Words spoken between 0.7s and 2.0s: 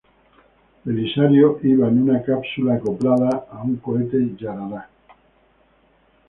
Belisario iba